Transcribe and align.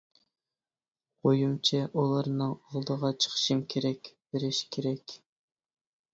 -ئويۇمچە، 0.19 1.81
ئۇلارنىڭ 1.89 2.55
ئالدىغا 2.57 3.13
چىقىشىم 3.27 3.63
كېرەك، 3.75 4.11
بېرىش 4.33 4.65
كېرەك. 4.79 5.17